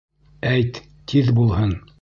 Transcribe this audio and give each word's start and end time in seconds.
Әйт, 0.53 0.81
тиҙ 1.13 1.33
бул! 1.41 1.57